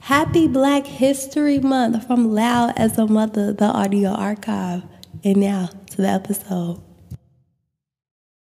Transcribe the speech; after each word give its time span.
Happy 0.00 0.48
Black 0.48 0.86
History 0.86 1.58
Month 1.58 2.06
from 2.06 2.32
Loud 2.32 2.72
as 2.76 2.98
a 2.98 3.06
Mother, 3.06 3.52
the 3.52 3.66
audio 3.66 4.10
archive. 4.10 4.82
And 5.22 5.36
now 5.36 5.68
to 5.90 5.96
the 5.98 6.08
episode. 6.08 6.80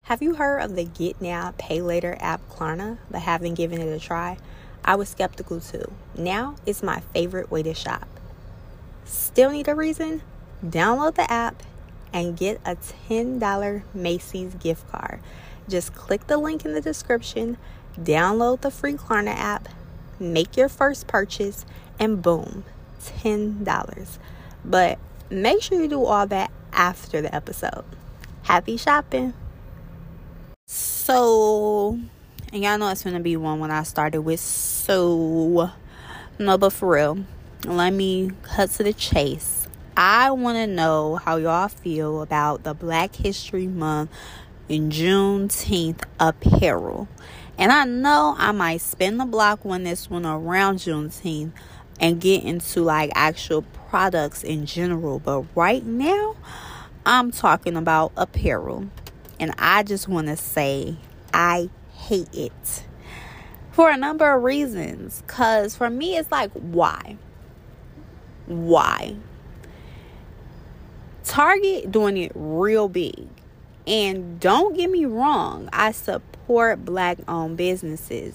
Have 0.05 0.23
you 0.23 0.35
heard 0.35 0.61
of 0.61 0.77
the 0.77 0.85
Get 0.85 1.21
Now, 1.21 1.55
Pay 1.57 1.81
Later 1.81 2.17
app 2.21 2.47
Klarna, 2.51 2.99
but 3.11 3.23
haven't 3.23 3.55
given 3.55 3.81
it 3.81 3.91
a 3.91 3.99
try? 3.99 4.37
I 4.85 4.97
was 4.97 5.09
skeptical 5.09 5.61
too. 5.61 5.91
Now 6.17 6.57
it's 6.67 6.83
my 6.83 7.01
favorite 7.15 7.51
way 7.51 7.63
to 7.63 7.73
shop. 7.73 8.07
Still 9.05 9.51
need 9.51 9.67
a 9.67 9.75
reason? 9.75 10.23
Download 10.65 11.15
the 11.15 11.29
app 11.33 11.63
and 12.13 12.37
get 12.37 12.61
a 12.67 12.77
$10 12.77 13.83
Macy's 13.95 14.55
gift 14.57 14.89
card. 14.93 15.21
Just 15.69 15.95
click 15.95 16.27
the 16.27 16.37
link 16.37 16.67
in 16.67 16.75
the 16.75 16.81
description, 16.83 17.57
download 17.99 18.61
the 18.61 18.71
free 18.71 18.95
Klarna 18.95 19.35
app, 19.35 19.69
make 20.21 20.57
your 20.57 20.69
first 20.69 21.07
purchase, 21.07 21.65
and 21.99 22.23
boom, 22.23 22.65
$10. 23.01 24.19
But 24.65 24.99
make 25.31 25.63
sure 25.63 25.81
you 25.81 25.89
do 25.89 26.05
all 26.05 26.27
that 26.29 26.51
after 26.73 27.21
the 27.21 27.35
episode. 27.35 27.85
Happy 28.43 28.77
shopping! 28.77 29.35
So, 30.67 31.99
and 32.53 32.63
y'all 32.63 32.79
know 32.79 32.89
it's 32.91 33.03
gonna 33.03 33.21
be 33.21 33.37
one 33.37 33.59
when 33.59 33.71
I 33.71 33.83
started 33.83 34.23
with 34.23 34.41
so. 34.41 35.71
No, 36.39 36.59
but 36.59 36.73
for 36.73 36.95
real, 36.95 37.25
let 37.67 37.93
me 37.93 38.31
cut 38.43 38.71
to 38.73 38.83
the 38.83 38.93
chase. 38.93 39.67
I 39.97 40.31
want 40.31 40.57
to 40.57 40.67
know 40.67 41.17
how 41.17 41.37
y'all 41.37 41.69
feel 41.69 42.23
about 42.23 42.63
the 42.63 42.73
Black 42.73 43.17
History 43.17 43.67
Month 43.67 44.11
in 44.69 44.89
Juneteenth 44.91 46.05
apparel. 46.19 47.09
And 47.61 47.71
I 47.71 47.85
know 47.85 48.35
I 48.39 48.53
might 48.53 48.81
spin 48.81 49.19
the 49.19 49.27
block 49.27 49.67
when 49.67 49.85
this 49.85 50.09
one 50.09 50.25
around 50.25 50.79
Juneteenth 50.79 51.53
and 52.01 52.19
get 52.19 52.43
into 52.43 52.81
like 52.81 53.13
actual 53.15 53.61
products 53.91 54.43
in 54.43 54.65
general. 54.65 55.19
But 55.19 55.45
right 55.55 55.85
now, 55.85 56.37
I'm 57.05 57.31
talking 57.31 57.77
about 57.77 58.13
apparel. 58.17 58.87
And 59.39 59.53
I 59.59 59.83
just 59.83 60.09
want 60.09 60.29
to 60.29 60.39
say, 60.39 60.97
I 61.35 61.69
hate 61.93 62.35
it 62.35 62.85
for 63.73 63.91
a 63.91 63.97
number 63.99 64.35
of 64.35 64.43
reasons. 64.43 65.23
Because 65.27 65.77
for 65.77 65.91
me, 65.91 66.17
it's 66.17 66.33
like, 66.33 66.51
why? 66.53 67.19
Why? 68.47 69.17
Target 71.25 71.93
doing 71.93 72.17
it 72.17 72.33
real 72.35 72.89
big. 72.89 73.29
And 73.87 74.39
don't 74.39 74.77
get 74.77 74.91
me 74.91 75.05
wrong, 75.05 75.69
I 75.73 75.93
support 75.93 76.85
black 76.85 77.19
owned 77.27 77.57
businesses. 77.57 78.35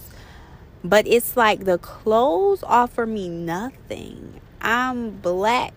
But 0.83 1.07
it's 1.07 1.35
like 1.35 1.65
the 1.65 1.77
clothes 1.77 2.63
offer 2.63 3.05
me 3.05 3.29
nothing. 3.29 4.39
I'm 4.61 5.11
black 5.11 5.73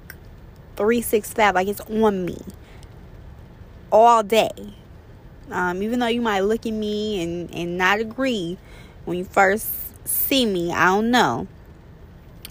365, 0.77 1.55
like 1.55 1.69
it's 1.69 1.81
on 1.81 2.25
me 2.25 2.39
all 3.91 4.23
day. 4.23 4.75
Um, 5.51 5.83
even 5.83 5.99
though 5.99 6.07
you 6.07 6.21
might 6.21 6.41
look 6.41 6.67
at 6.67 6.73
me 6.73 7.23
and, 7.23 7.53
and 7.55 7.79
not 7.79 8.01
agree 8.01 8.59
when 9.05 9.17
you 9.19 9.25
first 9.25 9.67
see 10.07 10.45
me, 10.45 10.73
I 10.73 10.87
don't 10.87 11.11
know. 11.11 11.47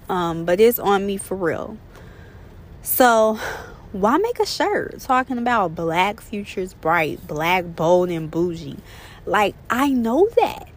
Um, 0.10 0.46
but 0.46 0.60
it's 0.60 0.80
on 0.80 1.06
me 1.06 1.18
for 1.18 1.36
real. 1.36 1.78
So, 2.82 3.40
why 3.92 4.18
make 4.18 4.40
a 4.40 4.46
shirt 4.46 5.00
talking 5.00 5.38
about 5.38 5.76
black 5.76 6.22
futures 6.22 6.74
bright, 6.74 7.26
black 7.26 7.66
bold 7.76 8.10
and 8.10 8.30
bougie? 8.30 8.78
Like, 9.26 9.56
I 9.70 9.90
know 9.90 10.28
that. 10.38 10.70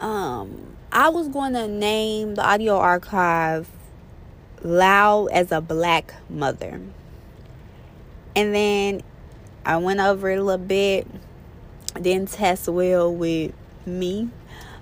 Um, 0.00 0.76
I 0.92 1.10
was 1.10 1.28
going 1.28 1.52
to 1.52 1.68
name 1.68 2.34
the 2.34 2.44
audio 2.44 2.76
archive 2.76 3.68
Loud 4.62 5.28
as 5.32 5.52
a 5.52 5.60
Black 5.60 6.14
Mother. 6.28 6.80
And 8.36 8.54
then 8.54 9.02
I 9.64 9.76
went 9.78 10.00
over 10.00 10.30
it 10.30 10.38
a 10.38 10.42
little 10.42 10.64
bit. 10.64 11.06
Didn't 12.00 12.30
test 12.30 12.68
well 12.68 13.14
with 13.14 13.52
me. 13.86 14.30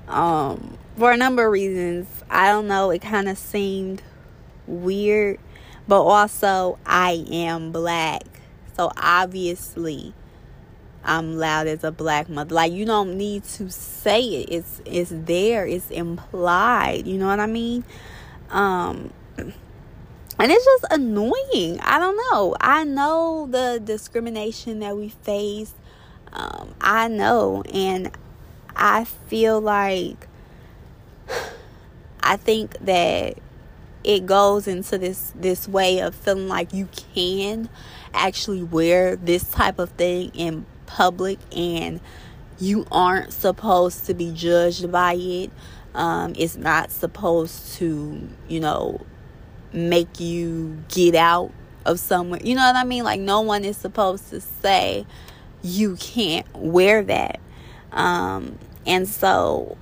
Um, 0.07 0.79
for 0.97 1.13
a 1.13 1.17
number 1.17 1.47
of 1.47 1.53
reasons. 1.53 2.07
I 2.31 2.49
don't 2.49 2.67
know. 2.67 2.91
It 2.91 3.03
kind 3.03 3.29
of 3.29 3.39
seemed 3.39 4.03
weird. 4.67 5.39
But 5.89 6.03
also, 6.03 6.79
I 6.87 7.25
am 7.31 7.73
black. 7.73 8.23
So 8.77 8.93
obviously, 8.97 10.15
I'm 11.03 11.39
loud 11.39 11.67
as 11.67 11.83
a 11.83 11.91
black 11.91 12.29
mother. 12.29 12.55
Like 12.55 12.73
you 12.73 12.85
don't 12.85 13.17
need 13.17 13.45
to 13.45 13.71
say 13.71 14.21
it. 14.21 14.53
It's 14.53 14.83
it's 14.85 15.11
there. 15.13 15.67
It's 15.67 15.91
implied. 15.91 17.07
You 17.07 17.19
know 17.19 17.27
what 17.27 17.41
I 17.41 17.47
mean? 17.47 17.85
Um 18.51 19.13
and 20.41 20.53
it's 20.53 20.65
just 20.65 20.85
annoying. 20.91 21.81
I 21.81 21.99
don't 21.99 22.17
know. 22.31 22.55
I 22.61 22.85
know 22.85 23.49
the 23.51 23.81
discrimination 23.83 24.79
that 24.81 24.97
we 24.97 25.09
face. 25.09 25.75
Um, 26.33 26.75
I 26.81 27.09
know, 27.09 27.65
and 27.73 28.13
I 28.77 29.05
feel 29.05 29.61
like 29.61 30.29
I 32.23 32.37
think 32.37 32.79
that 32.83 33.39
it 34.09 34.25
goes 34.25 34.67
into 34.67 34.97
this 34.97 35.35
this 35.37 35.69
way 35.69 36.01
of 36.01 36.15
feeling 36.15 36.49
like 36.49 36.73
you 36.73 36.89
can 37.15 37.69
actually 38.15 38.63
wear 38.63 39.15
this 39.17 39.51
type 39.51 39.79
of 39.79 39.91
thing 39.91 40.31
in 40.33 40.65
public 40.87 41.39
and 41.55 42.01
you 42.59 42.87
aren't 42.91 43.35
supposed 43.35 44.07
to 44.07 44.15
be 44.15 44.33
judged 44.33 44.91
by 44.91 45.13
it. 45.13 45.51
Um, 45.95 46.33
it's 46.39 46.57
not 46.57 46.91
supposed 46.91 47.75
to, 47.75 48.27
you 48.49 48.61
know, 48.61 49.05
make 49.75 50.19
you 50.19 50.83
get 50.89 51.15
out 51.15 51.53
of 51.85 52.01
somewhere. 52.01 52.41
You 52.43 52.55
know 52.55 52.63
what 52.63 52.77
I 52.77 52.85
mean? 52.85 53.05
Like 53.05 53.21
no 53.21 53.43
one 53.43 53.63
is 53.63 53.77
supposed 53.77 54.31
to 54.31 54.41
say 54.41 55.05
you 55.63 55.97
can't 55.97 56.47
wear 56.57 57.03
that. 57.03 57.41
Um, 57.93 58.59
and 58.87 59.07
so 59.07 59.77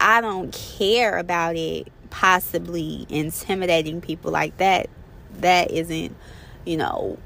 I 0.00 0.22
don't 0.22 0.50
care 0.78 1.18
about 1.18 1.56
it 1.56 1.92
possibly 2.06 3.06
intimidating 3.08 4.00
people 4.00 4.30
like 4.30 4.56
that. 4.58 4.88
That 5.38 5.70
isn't, 5.70 6.16
you 6.64 6.76
know, 6.76 7.18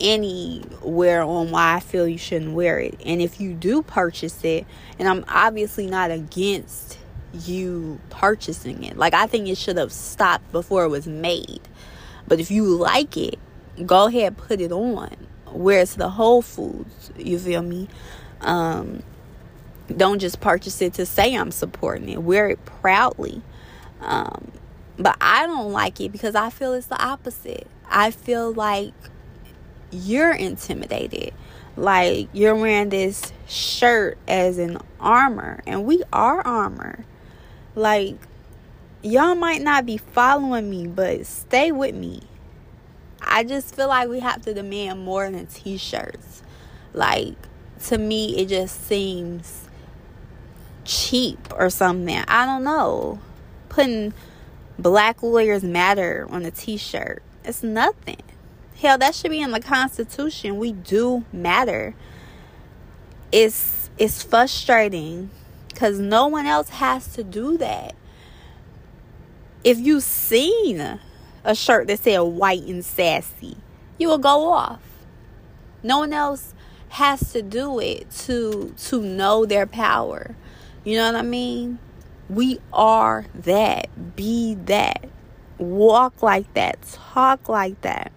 anywhere 0.00 1.22
on 1.22 1.50
why 1.50 1.74
I 1.74 1.80
feel 1.80 2.06
you 2.06 2.18
shouldn't 2.18 2.54
wear 2.54 2.78
it. 2.78 3.00
And 3.04 3.20
if 3.20 3.40
you 3.40 3.54
do 3.54 3.82
purchase 3.82 4.44
it, 4.44 4.66
and 4.98 5.08
I'm 5.08 5.24
obviously 5.28 5.86
not 5.86 6.10
against 6.10 6.98
you 7.32 8.00
purchasing 8.10 8.84
it. 8.84 8.96
Like 8.96 9.14
I 9.14 9.26
think 9.26 9.48
it 9.48 9.58
should 9.58 9.76
have 9.76 9.92
stopped 9.92 10.50
before 10.52 10.84
it 10.84 10.88
was 10.88 11.06
made. 11.06 11.60
But 12.28 12.40
if 12.40 12.50
you 12.50 12.64
like 12.64 13.16
it, 13.16 13.38
go 13.84 14.06
ahead 14.06 14.36
put 14.36 14.60
it 14.60 14.72
on. 14.72 15.14
Where 15.46 15.80
it's 15.80 15.94
the 15.94 16.10
Whole 16.10 16.42
Foods, 16.42 17.10
you 17.16 17.38
feel 17.38 17.62
me? 17.62 17.88
Um, 18.40 19.02
don't 19.94 20.18
just 20.18 20.40
purchase 20.40 20.82
it 20.82 20.94
to 20.94 21.06
say 21.06 21.34
I'm 21.34 21.50
supporting 21.50 22.08
it. 22.08 22.22
Wear 22.22 22.48
it 22.48 22.64
proudly. 22.64 23.42
Um, 24.00 24.52
but 24.98 25.16
I 25.20 25.46
don't 25.46 25.72
like 25.72 26.00
it 26.00 26.12
because 26.12 26.34
I 26.34 26.50
feel 26.50 26.72
it's 26.74 26.86
the 26.86 27.02
opposite. 27.02 27.66
I 27.88 28.10
feel 28.10 28.52
like 28.52 28.94
you're 29.90 30.32
intimidated. 30.32 31.32
Like 31.76 32.28
you're 32.32 32.54
wearing 32.54 32.88
this 32.88 33.32
shirt 33.46 34.18
as 34.26 34.58
an 34.58 34.78
armor, 34.98 35.60
and 35.66 35.84
we 35.84 36.02
are 36.12 36.40
armor. 36.40 37.04
Like, 37.74 38.16
y'all 39.02 39.34
might 39.34 39.60
not 39.60 39.84
be 39.84 39.98
following 39.98 40.70
me, 40.70 40.86
but 40.86 41.26
stay 41.26 41.70
with 41.72 41.94
me. 41.94 42.22
I 43.20 43.44
just 43.44 43.74
feel 43.74 43.88
like 43.88 44.08
we 44.08 44.20
have 44.20 44.42
to 44.42 44.54
demand 44.54 45.04
more 45.04 45.30
than 45.30 45.46
t 45.46 45.76
shirts. 45.76 46.42
Like, 46.94 47.36
to 47.86 47.98
me, 47.98 48.38
it 48.38 48.46
just 48.48 48.86
seems 48.86 49.68
cheap 50.84 51.38
or 51.58 51.68
something. 51.68 52.24
I 52.26 52.46
don't 52.46 52.64
know. 52.64 53.20
Putting 53.68 54.12
Black 54.78 55.22
Lawyers 55.22 55.62
Matter 55.62 56.26
on 56.30 56.44
a 56.44 56.50
t 56.50 56.76
shirt, 56.76 57.22
it's 57.44 57.62
nothing. 57.62 58.22
Hell, 58.80 58.98
that 58.98 59.14
should 59.14 59.30
be 59.30 59.40
in 59.40 59.52
the 59.52 59.60
Constitution. 59.60 60.58
We 60.58 60.72
do 60.72 61.24
matter. 61.32 61.94
It's 63.32 63.88
it's 63.98 64.22
frustrating 64.22 65.30
because 65.68 65.98
no 65.98 66.26
one 66.26 66.46
else 66.46 66.68
has 66.68 67.08
to 67.14 67.24
do 67.24 67.56
that. 67.58 67.94
If 69.64 69.78
you've 69.78 70.02
seen 70.02 71.00
a 71.44 71.54
shirt 71.54 71.86
that 71.88 72.00
said 72.00 72.18
white 72.18 72.64
and 72.64 72.84
sassy, 72.84 73.56
you 73.98 74.08
will 74.08 74.18
go 74.18 74.50
off. 74.50 74.80
No 75.82 76.00
one 76.00 76.12
else 76.12 76.54
has 76.90 77.32
to 77.32 77.42
do 77.42 77.78
it 77.80 78.10
to 78.10 78.74
to 78.88 79.00
know 79.00 79.46
their 79.46 79.66
power. 79.66 80.36
You 80.84 80.96
know 80.96 81.06
what 81.06 81.16
I 81.16 81.22
mean? 81.22 81.78
We 82.28 82.60
are 82.72 83.26
that. 83.34 84.16
Be 84.16 84.54
that. 84.66 85.08
Walk 85.58 86.22
like 86.22 86.52
that. 86.54 86.82
Talk 86.82 87.48
like 87.48 87.80
that. 87.82 88.12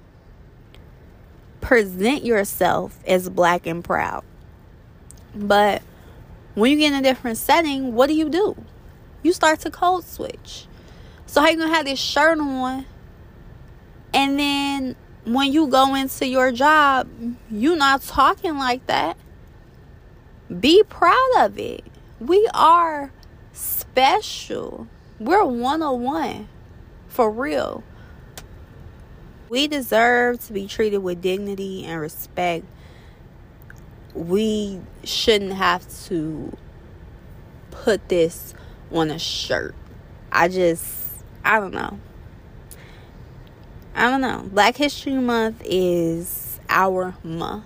Present 1.61 2.23
yourself 2.23 2.99
as 3.05 3.29
black 3.29 3.67
and 3.67 3.83
proud. 3.83 4.23
But 5.35 5.81
when 6.55 6.71
you 6.71 6.77
get 6.77 6.93
in 6.93 6.99
a 6.99 7.01
different 7.01 7.37
setting, 7.37 7.93
what 7.93 8.07
do 8.07 8.15
you 8.15 8.29
do? 8.29 8.55
You 9.21 9.33
start 9.33 9.59
to 9.61 9.71
code 9.71 10.05
switch. 10.05 10.65
So 11.25 11.41
how 11.41 11.49
you 11.49 11.57
gonna 11.57 11.73
have 11.73 11.85
this 11.85 11.99
shirt 11.99 12.39
on 12.39 12.85
and 14.13 14.39
then 14.39 14.95
when 15.25 15.51
you 15.51 15.67
go 15.67 15.95
into 15.95 16.27
your 16.27 16.51
job, 16.51 17.07
you 17.51 17.75
not 17.75 18.01
talking 18.01 18.57
like 18.57 18.85
that. 18.87 19.17
Be 20.59 20.83
proud 20.83 21.31
of 21.37 21.59
it. 21.59 21.83
We 22.19 22.49
are 22.53 23.11
special. 23.59 24.87
We're 25.19 25.43
one 25.43 25.81
on 25.81 26.01
one. 26.01 26.47
For 27.07 27.29
real. 27.29 27.83
We 29.49 29.67
deserve 29.67 30.45
to 30.45 30.53
be 30.53 30.67
treated 30.67 30.99
with 30.99 31.21
dignity 31.21 31.85
and 31.85 31.99
respect. 31.99 32.65
We 34.13 34.79
shouldn't 35.03 35.53
have 35.53 35.87
to 36.05 36.55
put 37.71 38.07
this 38.09 38.53
on 38.91 39.09
a 39.11 39.19
shirt. 39.19 39.75
I 40.31 40.47
just, 40.47 41.23
I 41.43 41.59
don't 41.59 41.73
know. 41.73 41.99
I 43.95 44.09
don't 44.09 44.21
know. 44.21 44.47
Black 44.51 44.77
History 44.77 45.13
Month 45.13 45.61
is 45.65 46.59
our 46.69 47.15
month. 47.23 47.65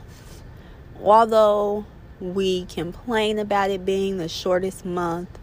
Although 1.02 1.86
we 2.20 2.66
complain 2.66 3.38
about 3.38 3.70
it 3.70 3.86
being 3.86 4.18
the 4.18 4.30
shortest 4.30 4.86
month, 4.86 5.38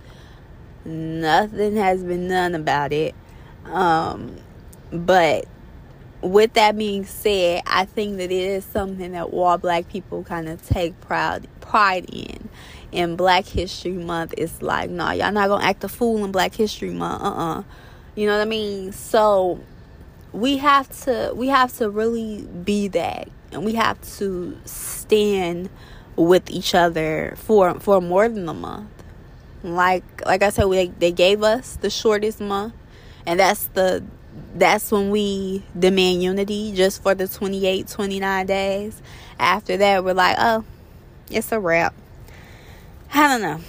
nothing 0.85 1.77
has 1.77 2.03
been 2.05 2.29
done 2.29 2.55
about 2.55 2.93
it. 2.93 3.15
Um, 3.65 4.37
but 4.93 5.47
with 6.23 6.55
that 6.55 6.77
being 6.77 7.05
said, 7.05 7.63
I 7.67 7.85
think 7.85 8.19
that 8.19 8.31
it 8.31 8.33
is 8.33 8.65
something 8.65 9.13
that 9.13 9.25
all 9.25 9.59
black 9.59 9.89
people 9.89 10.23
kind 10.25 10.49
of 10.49 10.67
take 10.67 11.01
pride 11.01 11.47
pride 11.61 12.07
in. 12.13 12.49
In 12.93 13.15
Black 13.15 13.47
History 13.47 13.93
Month, 13.93 14.35
it's 14.37 14.63
like, 14.63 14.91
nah, 14.91 15.13
y'all 15.13 15.31
not 15.31 15.49
gonna 15.49 15.65
act 15.65 15.85
a 15.85 15.89
fool 15.89 16.25
in 16.25 16.33
Black 16.33 16.55
History 16.55 16.91
Month. 16.91 17.23
Uh 17.23 17.27
uh-uh. 17.27 17.59
uh 17.61 17.63
You 18.17 18.27
know 18.27 18.37
what 18.37 18.43
I 18.43 18.47
mean? 18.47 18.91
So 18.91 19.61
we 20.33 20.59
have 20.59 20.89
to 21.05 21.33
we 21.35 21.49
have 21.49 21.77
to 21.79 21.89
really 21.89 22.43
be 22.43 22.89
that 22.89 23.29
and 23.53 23.65
we 23.65 23.75
have 23.75 24.01
to 24.19 24.57
stand 24.65 25.71
with 26.17 26.51
each 26.51 26.75
other 26.75 27.35
for 27.37 27.79
for 27.81 28.01
more 28.01 28.29
than 28.29 28.49
a 28.49 28.55
month 28.55 29.00
like 29.63 30.05
like 30.27 30.43
i 30.43 30.51
said 30.51 30.65
we, 30.65 30.87
they 30.99 31.13
gave 31.13 31.43
us 31.43 31.77
the 31.77 31.91
shortest 31.91 32.41
month 32.41 32.75
and 33.27 33.41
that's 33.41 33.67
the 33.69 34.03
that's 34.55 34.91
when 34.91 35.11
we 35.11 35.63
demand 35.79 36.23
unity 36.23 36.73
just 36.73 37.03
for 37.03 37.15
the 37.15 37.29
28 37.29 37.87
29 37.87 38.47
days 38.47 39.03
after 39.39 39.77
that 39.77 40.05
we're 40.05 40.15
like 40.15 40.37
oh 40.39 40.65
it's 41.31 41.53
a 41.53 41.61
wrap 41.61 41.95
i 43.13 43.29
don't 43.29 43.43
know 43.43 43.61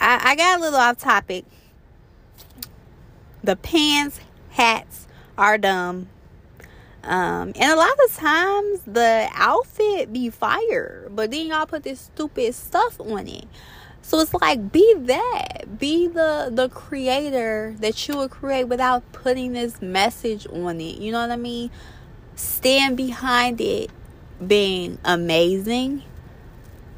i, 0.00 0.32
I 0.32 0.36
got 0.36 0.58
a 0.58 0.60
little 0.60 0.78
off 0.78 0.98
topic 0.98 1.44
the 3.42 3.56
pants 3.56 4.20
hats 4.50 5.06
are 5.36 5.58
dumb. 5.58 6.08
Um, 7.04 7.52
and 7.56 7.72
a 7.72 7.76
lot 7.76 7.98
of 8.04 8.14
times 8.14 8.80
the 8.86 9.28
outfit 9.34 10.12
be 10.12 10.30
fire, 10.30 11.08
but 11.10 11.32
then 11.32 11.48
y'all 11.48 11.66
put 11.66 11.82
this 11.82 12.00
stupid 12.00 12.54
stuff 12.54 13.00
on 13.00 13.26
it. 13.26 13.46
So 14.02 14.20
it's 14.20 14.34
like 14.34 14.72
be 14.72 14.94
that. 14.94 15.78
Be 15.78 16.08
the 16.08 16.50
the 16.52 16.68
creator 16.68 17.74
that 17.78 18.08
you 18.08 18.16
would 18.18 18.30
create 18.30 18.64
without 18.64 19.10
putting 19.12 19.52
this 19.52 19.80
message 19.80 20.46
on 20.48 20.80
it. 20.80 20.98
You 20.98 21.12
know 21.12 21.20
what 21.20 21.30
I 21.30 21.36
mean? 21.36 21.70
Stand 22.34 22.96
behind 22.96 23.60
it 23.60 23.90
being 24.44 24.98
amazing 25.04 26.02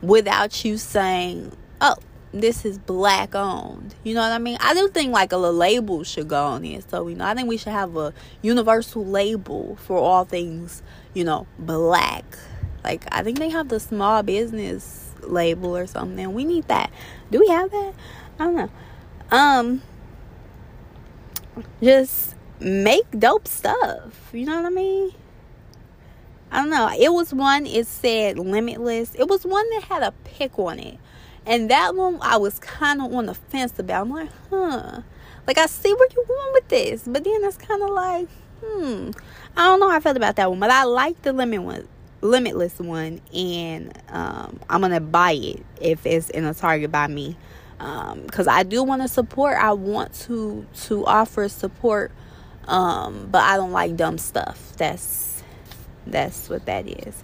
without 0.01 0.65
you 0.65 0.79
saying, 0.79 1.53
"Oh, 1.81 1.97
this 2.35 2.65
is 2.65 2.79
black 2.79 3.35
owned. 3.35 3.95
You 4.03 4.15
know 4.15 4.21
what 4.21 4.33
I 4.33 4.39
mean? 4.39 4.59
I 4.61 4.75
do 4.75 4.89
think 4.89 5.13
like 5.13 5.33
a 5.33 5.37
label 5.37 6.03
should 6.03 6.29
go 6.29 6.45
on 6.45 6.65
it. 6.65 6.91
So, 6.91 7.07
you 7.07 7.15
know, 7.15 7.25
I 7.25 7.35
think 7.35 7.49
we 7.49 7.57
should 7.57 7.73
have 7.73 7.97
a 7.97 8.13
universal 8.43 9.05
label 9.07 9.77
for 9.77 9.97
all 9.97 10.25
things, 10.25 10.83
you 11.15 11.25
know, 11.25 11.47
black. 11.59 12.25
Like 12.85 13.07
I 13.11 13.23
think 13.23 13.39
they 13.39 13.49
have 13.49 13.69
the 13.69 13.81
small 13.81 14.23
business 14.23 15.11
label 15.23 15.77
or 15.77 15.87
something. 15.87 16.33
We 16.33 16.45
need 16.45 16.69
that. 16.69 16.91
Do 17.31 17.41
we 17.41 17.49
have 17.49 17.71
that? 17.71 17.95
I 18.39 18.45
don't 18.45 18.57
know. 18.57 18.71
Um 19.31 19.83
just 21.83 22.35
make 22.61 23.05
dope 23.19 23.49
stuff. 23.49 24.31
You 24.33 24.47
know 24.47 24.57
what 24.57 24.67
I 24.67 24.71
mean? 24.71 25.13
I 26.53 26.59
don't 26.59 26.71
know. 26.71 26.91
It 26.97 27.13
was 27.13 27.33
one 27.33 27.67
it 27.67 27.87
said 27.87 28.39
limitless. 28.39 29.15
It 29.15 29.29
was 29.29 29.45
one 29.45 29.69
that 29.71 29.85
had 29.85 30.03
a 30.03 30.13
pick 30.25 30.59
on 30.59 30.79
it. 30.79 30.99
And 31.47 31.71
that 31.71 31.95
one 31.95 32.19
I 32.21 32.37
was 32.37 32.59
kind 32.59 33.01
of 33.01 33.13
on 33.13 33.27
the 33.27 33.35
fence 33.35 33.79
about. 33.79 34.03
I'm 34.03 34.11
like, 34.11 34.31
huh. 34.51 35.01
Like 35.47 35.59
I 35.59 35.67
see 35.67 35.93
where 35.93 36.09
you're 36.15 36.25
going 36.25 36.53
with 36.53 36.69
this, 36.69 37.03
but 37.07 37.25
then 37.25 37.45
it's 37.45 37.57
kind 37.57 37.83
of 37.83 37.91
like, 37.91 38.29
hmm. 38.65 39.11
I 39.57 39.67
don't 39.67 39.81
know 39.81 39.91
how 39.91 39.97
I 39.97 40.01
felt 40.01 40.17
about 40.17 40.37
that 40.37 40.49
one, 40.51 40.59
but 40.59 40.71
I 40.71 40.85
like 40.85 41.21
the 41.23 41.33
limit 41.33 41.63
one, 41.63 41.87
limitless 42.25 42.79
one, 42.79 43.21
and 43.33 43.97
um, 44.09 44.59
I'm 44.69 44.81
gonna 44.81 45.01
buy 45.01 45.33
it 45.33 45.65
if 45.81 46.05
it's 46.07 46.31
in 46.31 46.45
a 46.45 46.55
Target 46.55 46.91
by 46.91 47.07
me, 47.07 47.37
because 47.79 48.49
um, 48.49 48.55
I 48.55 48.63
do 48.63 48.83
want 48.83 49.03
to 49.03 49.09
support. 49.09 49.57
I 49.59 49.73
want 49.73 50.15
to 50.23 50.67
to 50.87 51.07
offer 51.07 51.49
support, 51.49 52.11
um, 52.67 53.29
but 53.31 53.43
I 53.43 53.57
don't 53.57 53.73
like 53.73 53.97
dumb 53.97 54.19
stuff. 54.19 54.73
That's 54.77 55.43
that's 56.07 56.49
what 56.49 56.67
that 56.67 56.89
is. 56.89 57.23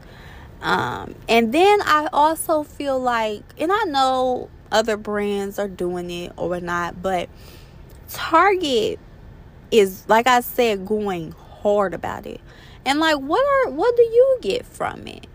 Um, 0.62 1.14
and 1.28 1.52
then 1.54 1.80
I 1.82 2.08
also 2.12 2.64
feel 2.64 3.00
like, 3.00 3.42
and 3.58 3.72
I 3.72 3.84
know 3.84 4.50
other 4.70 4.98
brands 4.98 5.58
are 5.58 5.68
doing 5.68 6.10
it 6.10 6.32
or 6.36 6.60
not, 6.60 7.00
but 7.00 7.30
Target 8.10 8.98
is, 9.70 10.04
like 10.08 10.26
I 10.26 10.40
said, 10.40 10.84
going 10.86 11.32
hard 11.32 11.94
about 11.94 12.26
it. 12.26 12.40
And 12.84 12.98
like, 12.98 13.16
what 13.16 13.44
are 13.46 13.70
what 13.70 13.96
do 13.96 14.02
you 14.02 14.38
get 14.40 14.64
from 14.66 15.06
it? 15.06 15.26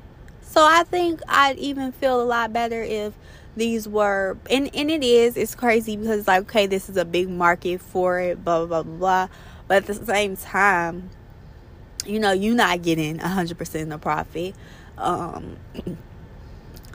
So 0.41 0.63
I 0.63 0.83
think 0.83 1.19
I'd 1.27 1.57
even 1.57 1.91
feel 1.91 2.21
a 2.21 2.23
lot 2.23 2.53
better 2.53 2.81
if 2.81 3.13
these 3.55 3.87
were, 3.87 4.37
and 4.49 4.73
and 4.73 4.89
it 4.89 5.03
is, 5.03 5.37
it's 5.37 5.55
crazy 5.55 5.95
because 5.95 6.27
like, 6.27 6.43
okay, 6.43 6.65
this 6.65 6.89
is 6.89 6.97
a 6.97 7.05
big 7.05 7.29
market 7.29 7.81
for 7.81 8.19
it, 8.19 8.43
blah 8.43 8.65
blah 8.65 8.83
blah 8.83 8.97
blah. 8.97 9.27
But 9.67 9.77
at 9.77 9.85
the 9.85 10.05
same 10.05 10.37
time, 10.37 11.09
you 12.05 12.19
know, 12.19 12.31
you're 12.31 12.55
not 12.55 12.81
getting 12.81 13.19
hundred 13.19 13.57
percent 13.57 13.83
of 13.83 13.89
the 13.89 13.97
profit. 13.97 14.55
Um, 14.97 15.57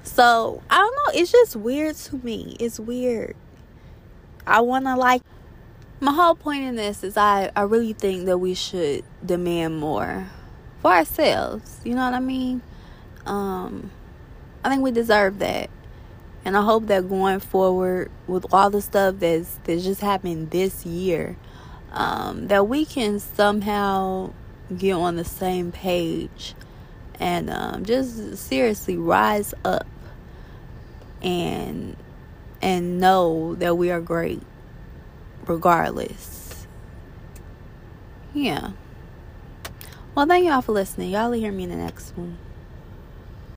so 0.03 0.63
I 0.71 0.79
don't 0.79 0.95
know. 0.95 1.21
It's 1.21 1.31
just 1.31 1.57
weird 1.57 1.97
to 1.97 2.17
me. 2.17 2.57
It's 2.59 2.81
weird. 2.81 3.37
I 4.47 4.61
want 4.63 4.87
to 4.87 4.97
like. 4.97 5.23
My 6.03 6.15
whole 6.15 6.35
point 6.35 6.65
in 6.65 6.77
this 6.77 7.05
is 7.05 7.19
I, 7.19 7.51
I 7.55 7.61
really 7.61 7.93
think 7.93 8.25
that 8.25 8.39
we 8.39 8.55
should 8.55 9.05
demand 9.23 9.79
more 9.79 10.31
for 10.81 10.91
ourselves. 10.91 11.81
You 11.85 11.95
know 11.95 12.05
what 12.05 12.15
I 12.15 12.21
mean? 12.21 12.63
Um, 13.27 13.91
I 14.65 14.69
think 14.69 14.83
we 14.83 14.91
deserve 14.91 15.39
that. 15.39 15.71
And 16.45 16.57
I 16.57 16.63
hope 16.63 16.87
that 16.87 17.09
going 17.09 17.41
forward 17.41 18.11
with 18.27 18.47
all 18.53 18.71
the 18.71 18.81
stuff 18.81 19.17
that's 19.19 19.59
that's 19.65 19.85
just 19.85 20.01
happened 20.01 20.51
this 20.51 20.87
year, 20.87 21.37
um, 21.93 22.49
that 22.49 22.67
we 22.67 22.87
can 22.87 23.21
somehow 23.21 24.33
get 24.77 24.95
on 24.95 25.17
the 25.17 25.25
same 25.25 25.71
page 25.71 26.55
and 27.19 27.51
um, 27.51 27.85
just 27.85 28.39
seriously 28.39 28.97
rise 28.97 29.53
up 29.65 29.87
and 31.23 31.97
and 32.63 32.99
know 32.99 33.55
that 33.57 33.77
we 33.77 33.91
are 33.91 34.01
great 34.01 34.43
regardless 35.47 36.67
yeah 38.33 38.71
well 40.15 40.27
thank 40.27 40.47
y'all 40.47 40.63
for 40.63 40.73
listening. 40.73 41.11
Y'all 41.11 41.33
hear 41.33 41.53
me 41.53 41.65
in 41.65 41.71
the 41.71 41.77
next 41.77 42.17
one 42.17 42.37